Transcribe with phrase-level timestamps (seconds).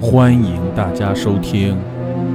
[0.00, 1.76] 欢迎大家收听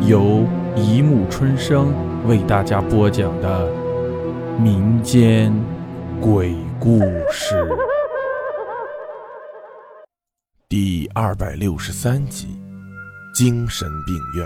[0.05, 1.93] 由一木春生
[2.27, 3.71] 为大家播讲的
[4.59, 5.53] 民间
[6.19, 6.99] 鬼故
[7.31, 7.65] 事
[10.67, 12.47] 第二百六十三集
[13.33, 14.45] 《精神病院》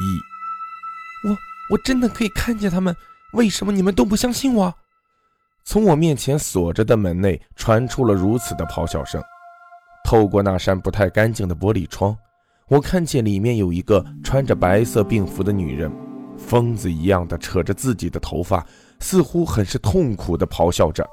[0.00, 1.28] 一。
[1.28, 1.36] 我
[1.74, 2.96] 我真的可以看见他们，
[3.34, 4.74] 为什么你们都不相信我？
[5.62, 9.22] 从我面前锁着的门内传出了如此的咆哮声。
[10.04, 12.16] 透过那扇不太干净的玻璃窗，
[12.68, 15.90] 我看见里面有一个穿着白色病服的女人，
[16.36, 18.64] 疯子一样的扯着自己的头发，
[19.00, 21.04] 似乎很是痛苦的咆哮着：“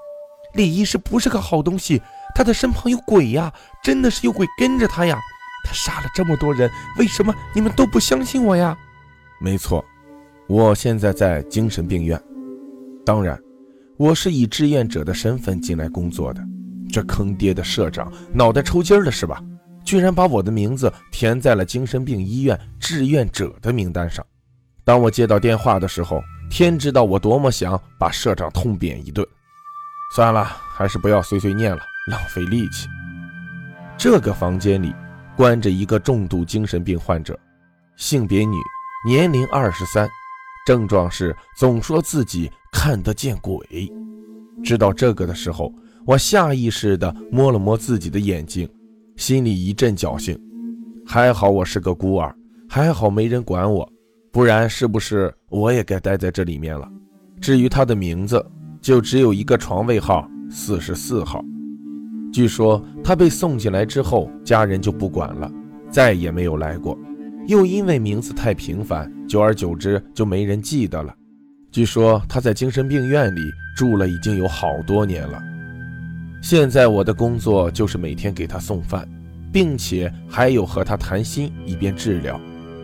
[0.53, 2.01] 李医师不是个好东西，
[2.35, 5.17] 他的身旁有鬼呀，真的是有鬼跟着他呀！
[5.63, 6.69] 他杀了这么多人，
[6.99, 8.77] 为什么你们都不相信我呀？”
[9.39, 9.83] 没错，
[10.47, 12.21] 我现在在精神病院，
[13.05, 13.39] 当然，
[13.97, 16.43] 我是以志愿者的身份进来工作的。
[16.91, 19.41] 这坑爹的社长脑袋抽筋了是吧？
[19.83, 24.23] 居然把我的名字填在了精神病医院志愿者的名单上。
[24.83, 29.27] 当我接到电话的时候，天知道我多么想把社长痛扁一顿。
[30.15, 31.81] 算了，还是不要碎碎念了，
[32.11, 32.87] 浪费力气。
[33.97, 34.93] 这个房间里
[35.35, 37.39] 关着一个重度精神病患者，
[37.97, 38.55] 性别女，
[39.07, 40.07] 年龄二十三，
[40.67, 43.91] 症状是总说自己看得见鬼。
[44.63, 45.73] 知道这个的时候。
[46.05, 48.67] 我下意识地摸了摸自己的眼睛，
[49.17, 50.39] 心里一阵侥幸。
[51.05, 52.35] 还好我是个孤儿，
[52.67, 53.87] 还好没人管我，
[54.31, 56.89] 不然是不是我也该待在这里面了？
[57.39, 58.43] 至于他的名字，
[58.81, 61.43] 就只有一个床位号四十四号。
[62.33, 65.51] 据说他被送进来之后，家人就不管了，
[65.89, 66.97] 再也没有来过。
[67.47, 71.13] 又因为名字太平凡，久而久之就没人记得了。
[71.71, 73.41] 据说他在精神病院里
[73.75, 75.41] 住了已经有好多年了。
[76.41, 79.07] 现在我的工作就是每天给他送饭，
[79.53, 82.39] 并且还有和他谈心一边治疗。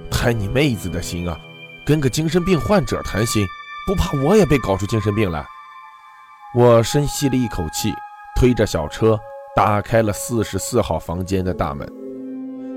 [0.10, 1.38] 谈你妹子的心啊！
[1.86, 3.46] 跟个精神病患者谈心，
[3.86, 5.46] 不怕我也被搞出精神病来？
[6.56, 7.92] 我深吸了一口气，
[8.40, 9.20] 推着小车
[9.56, 11.92] 打开了四十四号房间的大门。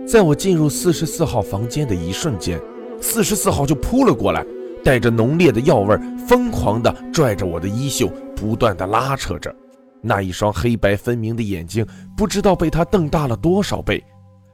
[0.09, 2.61] 在我进入四十四号房间的一瞬间，
[3.01, 4.45] 四十四号就扑了过来，
[4.83, 9.55] 带着浓烈的药味，疯狂地拽着我的衣袖，不断地拉扯着。
[10.03, 14.03] 那一双黑白分明的眼睛，不知道被他瞪大了多少倍。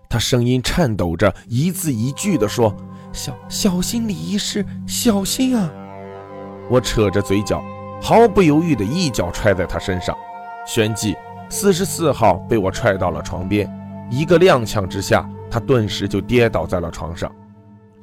[0.09, 2.75] 他声音颤抖着，一字一句地说
[3.13, 5.71] ：“小小心，李医师，小心啊！”
[6.71, 7.63] 我扯着嘴角，
[8.01, 10.17] 毫不犹豫地一脚踹在他身上，
[10.67, 11.17] 旋即
[11.49, 13.69] 四十四号被我踹到了床边。
[14.11, 17.31] 一个踉跄之下，他顿时就跌倒在了床上。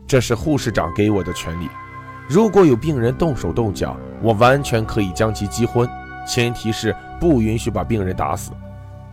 [0.05, 1.69] 这是护士长给我的权利，
[2.27, 5.87] 如果有病人动手动脚，我完全可以将其击昏。
[6.27, 8.51] 前提是不允许把病人打死。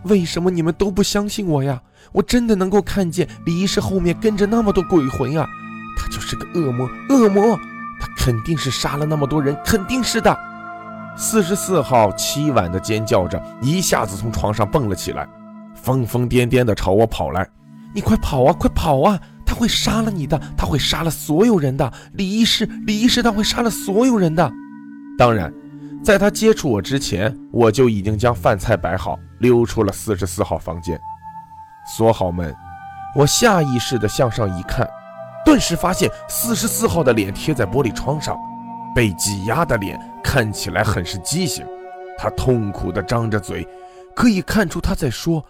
[0.03, 1.81] 为什么你们都不相信我呀？
[2.11, 5.47] 我真的能够看见李医师后面跟着那么多鬼魂呀！
[5.95, 7.57] 他就是个恶魔，恶魔！
[8.01, 10.37] 他肯定是杀了那么多人，肯定是的。
[11.15, 15.25] 四十四号凄婉的尖叫着，一下子从床上蹦了起来，
[15.73, 17.47] 疯疯癫癫的朝我跑来。
[17.93, 19.17] 你快跑啊，快跑啊！
[19.45, 21.93] 他会杀了你的，他会杀了所有人的。
[22.11, 24.51] 李医师，李医师，他会杀了所有人的。
[25.17, 25.53] 当然。
[26.03, 30.99] 在他接触我之前，我就已经将饭菜摆好，溜出了四十四号房间，
[31.95, 32.53] 锁好门。
[33.15, 34.89] 我下意识地向上一看，
[35.45, 38.35] 顿时发现四十四号的脸贴在玻璃窗上，
[38.95, 41.63] 被挤压的脸看起来很是畸形。
[42.17, 43.67] 他痛苦地张着嘴，
[44.15, 45.45] 可以看出他在说：“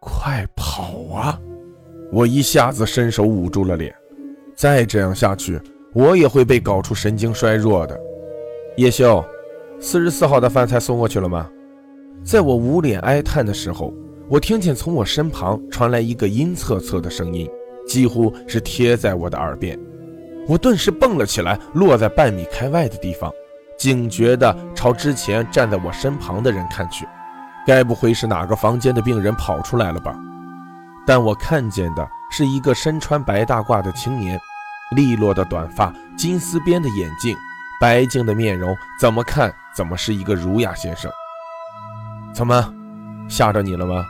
[0.00, 1.38] 快跑啊！”
[2.12, 3.94] 我一下子伸手捂住了脸，
[4.56, 5.60] 再这样下去，
[5.94, 7.96] 我也会被搞出神经衰弱的。
[8.78, 9.24] 叶秀。
[9.78, 11.48] 四十四号的饭菜送过去了吗？
[12.24, 13.92] 在我捂脸哀叹的时候，
[14.28, 17.48] 我听见从我身旁传来一个阴恻恻的声音，
[17.86, 19.78] 几乎是贴在我的耳边。
[20.48, 23.30] 我顿时蹦了起来，落在半米开外的地方，
[23.78, 27.06] 警觉地朝之前站在我身旁的人看去。
[27.66, 30.16] 该不会是哪个房间的病人跑出来了吧？
[31.06, 34.40] 但我看见的是一个身穿白大褂的青年，
[34.96, 37.36] 利落的短发，金丝边的眼镜。
[37.78, 41.10] 白净的面容，怎么看怎么是一个儒雅先生。
[42.32, 42.74] 怎么，
[43.28, 44.06] 吓着你了吗？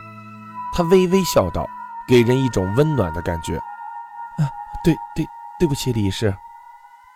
[0.73, 1.67] 他微微笑道，
[2.07, 3.57] 给人一种温暖的感觉。
[3.57, 4.47] 啊，
[4.83, 5.25] 对对，
[5.59, 6.33] 对不起，李医师。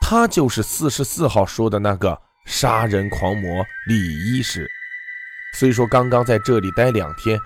[0.01, 3.95] 他就是四十四号说的那个杀人狂魔李
[4.25, 4.67] 医师。
[5.53, 7.39] 虽说刚刚在这里待两天，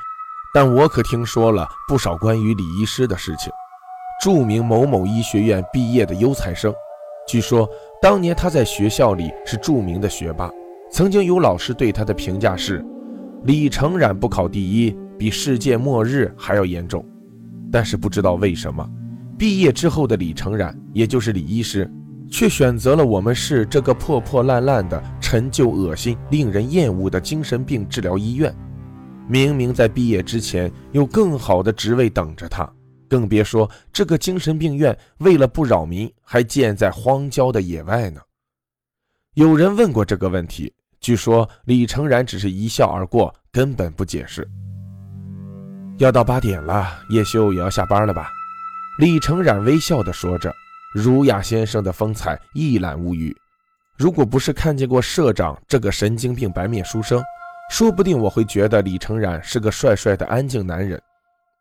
[0.54, 3.51] 但我可听说了不少关于李医师的事情。
[4.24, 6.74] 著名某某医学院毕业的优才生，
[7.28, 7.69] 据说。
[8.01, 10.48] 当年他在学校里是著名的学霸，
[10.95, 12.81] 曾经有老师对他的评价是：
[13.44, 17.06] 李承染不考第一，比世界末日还要严重。
[17.69, 18.89] 但是不知道为什么，
[19.38, 21.92] 毕业之后的李成染，也就是李医师，
[22.31, 28.56] 却选择了我们市这个破破烂烂的、陈旧、恶心、令人厌恶的精神病治疗医院。
[29.27, 32.74] 明明在毕业之前有更好的职位等着他，
[33.09, 38.21] 更别说这个精神病院为了不扰民，还建在荒郊的野外呢。
[39.33, 40.71] 有人问过这个问题，
[41.06, 44.44] 据说李成然只是一笑而过，根本不解释。
[46.00, 48.28] 要到八点了，叶修也要下班了吧？
[48.98, 50.52] 李成然微笑地说着，
[50.96, 53.31] 儒雅先生的风采一览无余。
[53.96, 57.22] 如果不是看见过社长这个神经病白面书生，
[57.69, 61.00] 说不定我会觉得李成然是个帅帅的安静男人，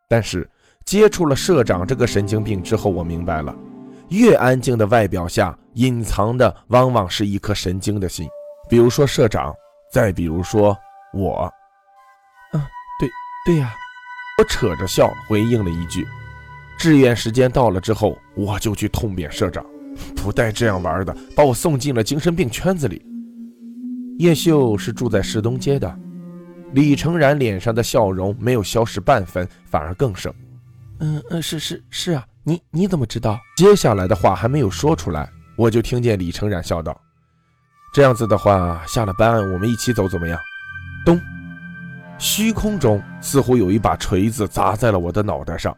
[0.08, 0.49] 但是
[0.87, 3.55] 接触了社长这个神经病之后，我明白了，
[4.08, 8.26] 越安静的外表下隐藏的往往是一颗神经的心。
[8.75, 9.55] 比如说社长，
[9.93, 10.76] 再比如说
[11.12, 11.49] 我。
[12.53, 12.61] 嗯，
[12.99, 13.09] 对
[13.47, 13.73] 对呀，
[14.37, 16.05] 我扯着笑回应了一句。
[16.76, 19.65] 志愿时间到了之后，我就去痛扁社长，
[20.17, 23.00] 不带这样玩的，把我送进了精神病圈子里。
[24.19, 25.97] 叶秀是住在市东街的，
[26.73, 30.35] 李成然脸上的笑容没有消失半分，反而更盛。
[30.99, 33.38] 嗯嗯，是是是啊，你你怎么知道？
[33.56, 37.00] 接下来的话还没有说出来，我就听见李成然笑道
[37.94, 40.37] ：“这样子的话，下了班我们一起走怎么样？”
[41.06, 41.20] 咚，
[42.19, 45.73] 虚空中似乎有一把锤子砸在了我的脑袋上，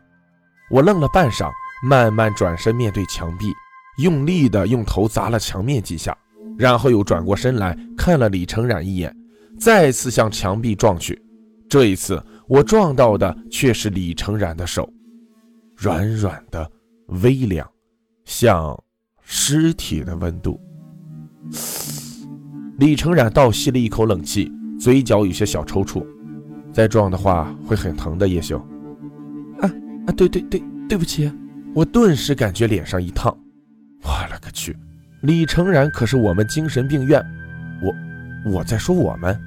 [0.71, 1.51] 我愣了半晌，
[1.87, 3.53] 慢慢转身面对墙壁，
[3.99, 6.17] 用力的用头砸了墙面几下。
[6.57, 9.15] 然后又转过身来看了李成染一眼，
[9.61, 11.23] 再次向墙壁撞去。
[11.69, 14.91] 这一次，我撞到的却是李成染的手，
[15.77, 16.71] 软软的、
[17.09, 17.69] 微凉，
[18.25, 18.75] 像
[19.21, 20.59] 尸体的温度。
[22.79, 26.05] 李成染倒吸了一口冷气，嘴角有些小抽搐。
[26.73, 28.59] 再撞的话会很疼的，叶修。
[29.61, 29.71] 啊
[30.07, 31.33] 啊，对对对，对不起。
[31.75, 33.35] 我顿时感觉脸上一烫，
[34.03, 34.77] 我勒个去！
[35.23, 37.23] 李成然可是我们精神病院，
[37.83, 39.39] 我我在说我们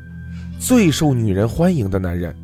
[0.59, 2.35] 最受女人欢迎的男人。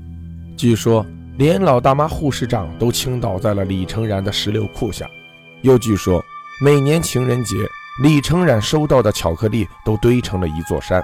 [0.55, 1.03] 据说
[1.37, 5.07] 连老大妈护士长都倾倒在了李成然的石榴裤下。
[5.63, 6.23] 又据说
[6.61, 7.55] 每年情人节，
[8.01, 11.03] 李成然收到的巧克力都堆成了一座山。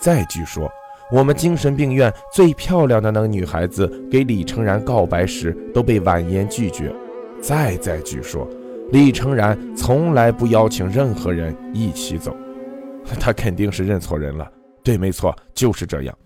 [0.00, 0.70] 再据说
[1.10, 6.94] 我们精神病院最漂亮的那个女孩子给李成然告白时都被婉言拒绝。
[7.40, 8.46] 再再据说。
[8.92, 12.36] 李成然从来不邀请任何人一起走，
[13.18, 14.48] 他肯定是认错人了。
[14.84, 16.16] 对，没错，就是这样。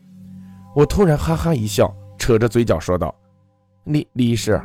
[0.74, 3.14] 我突然哈哈一笑，扯着嘴角说道
[3.84, 4.60] ：“李李医师，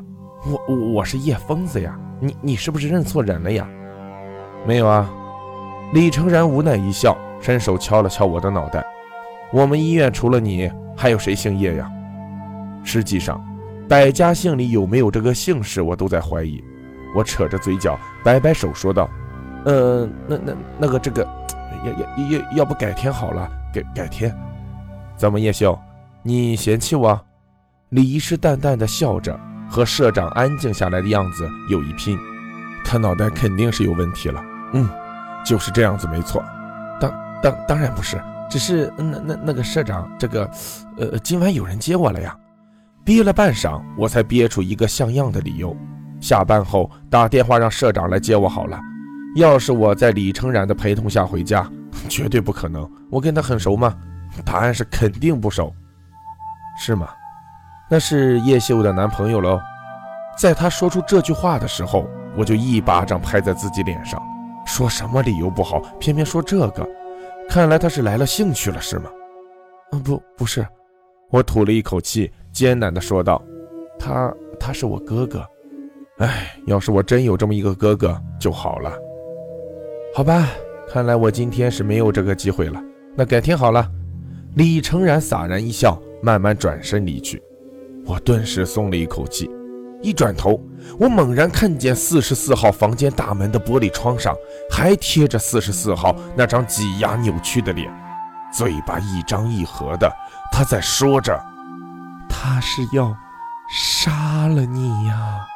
[0.67, 3.65] 我我是叶疯子呀，你你是不是认错人了呀？”
[4.67, 5.09] 没有啊。
[5.93, 8.85] 李成然无奈一笑，伸手敲了敲我的脑袋
[9.53, 11.89] ：“我们医院除了你，还有谁姓叶呀？
[12.83, 13.43] 实际上，
[13.87, 16.61] 百家姓里有没有这个姓氏，我都在怀疑。”
[17.15, 19.09] 我扯着嘴角，摆摆手说道
[19.63, 21.25] ：“呃，那那那个这个，
[21.85, 24.35] 要要要要不改天好了，改改天。
[25.15, 25.79] 怎么叶秀，
[26.23, 27.17] 你嫌弃我？”
[27.89, 29.39] 李医师淡淡的笑着，
[29.69, 32.17] 和社长安静下来的样子有一拼。
[32.83, 34.43] 他脑袋肯定是有问题了。
[34.73, 34.89] 嗯，
[35.45, 36.43] 就是这样子，没错。
[36.99, 40.49] 当当当然不是，只是那那那个社长，这个，
[40.97, 42.35] 呃，今晚有人接我了呀。
[43.03, 45.77] 憋了半晌，我才憋出一个像样的理由。
[46.19, 48.79] 下班后打电话让社长来接我好了。
[49.35, 51.69] 要是我在李成然的陪同下回家，
[52.09, 52.89] 绝对不可能。
[53.11, 53.95] 我跟他很熟吗？
[54.43, 55.71] 答案是肯定不熟。
[56.79, 57.07] 是吗？
[57.87, 59.61] 那是叶秀的男朋友喽。
[60.37, 64.19] 在他说出这句话的时候，我就一巴掌拍在自己脸上。
[64.65, 66.87] 说什么理由不好，偏偏说这个。
[67.47, 69.09] 看来他是来了兴趣了，是吗？
[69.91, 70.65] 嗯，不，不是。
[71.29, 73.41] 我吐了一口气，艰难地说道
[73.99, 75.45] ：“他，他是我哥哥。”
[76.17, 78.91] 哎，要是我真有这么一个哥哥就好了。
[80.13, 80.47] 好吧，
[80.87, 82.81] 看来我今天是没有这个机会了。
[83.15, 83.89] 那改天好了。
[84.55, 87.43] 李成然洒然一笑，慢慢转身离去。
[88.05, 89.49] 我顿时松了一口气。
[90.05, 90.61] 一转头，
[90.99, 94.35] 我猛然看见四十四号房间大门的玻璃窗上
[94.69, 97.91] 还贴着四十四号那张挤压扭曲的脸，
[98.53, 100.07] 嘴巴一张一合的，
[100.51, 101.43] 他在说着
[102.29, 103.15] ：“他是要
[103.67, 105.47] 杀了你呀。”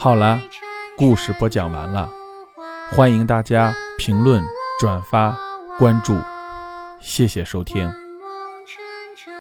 [0.00, 0.40] 好了，
[0.96, 2.08] 故事播讲完了，
[2.92, 4.42] 欢迎大家评论、
[4.80, 5.36] 转发、
[5.78, 6.16] 关注，
[6.98, 8.07] 谢谢收听。